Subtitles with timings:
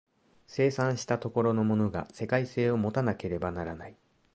[0.47, 3.95] 生産した所のものが世界性を有たなければならない。